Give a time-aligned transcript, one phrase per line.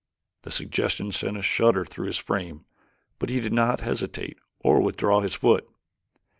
[0.41, 2.65] The suggestion sent a shudder through his frame
[3.19, 5.69] but he did not hesitate or withdraw his foot.